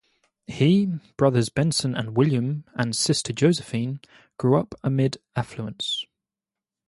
[0.47, 3.99] He, brothers Benson and William, and sister Josephine,
[4.35, 6.07] grew-up amid affluence.